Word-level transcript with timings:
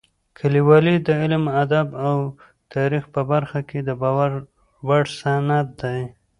لیکوالی 0.53 0.95
د 1.07 1.07
علم، 1.21 1.43
ادب 1.63 1.87
او 2.07 2.17
تاریخ 2.73 3.03
په 3.13 3.21
برخه 3.31 3.59
کې 3.69 3.79
د 3.83 3.89
باور 4.01 4.31
وړ 4.87 5.03
سند 5.19 5.67
دی. 5.81 6.01